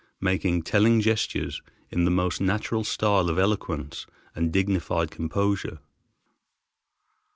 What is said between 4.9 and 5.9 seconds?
composure.